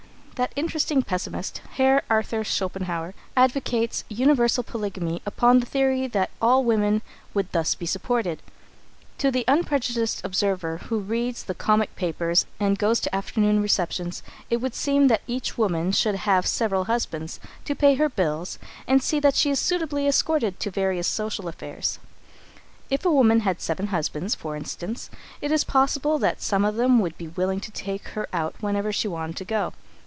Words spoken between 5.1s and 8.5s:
upon the theory that all women would thus be supported.